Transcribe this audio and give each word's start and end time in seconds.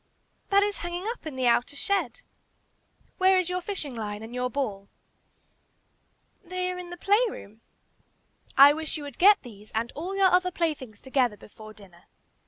"That 0.49 0.63
is 0.63 0.79
hanging 0.79 1.03
up 1.05 1.27
in 1.27 1.35
the 1.35 1.45
outer 1.45 1.75
shed." 1.75 2.21
"Where 3.19 3.37
is 3.37 3.49
your 3.51 3.61
fishing 3.61 3.93
line 3.95 4.23
and 4.23 4.33
your 4.33 4.49
ball?" 4.49 4.89
"They 6.43 6.71
are 6.71 6.79
in 6.79 6.89
the 6.89 6.97
play 6.97 7.21
room." 7.29 7.61
"I 8.57 8.73
wish 8.73 8.97
you 8.97 9.03
would 9.03 9.19
get 9.19 9.43
these 9.43 9.69
and 9.75 9.91
all 9.91 10.15
your 10.17 10.31
other 10.31 10.49
playthings 10.49 11.03
together 11.03 11.37
before 11.37 11.73
dinner. 11.73 12.05